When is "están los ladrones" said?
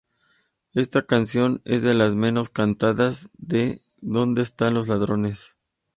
4.41-5.57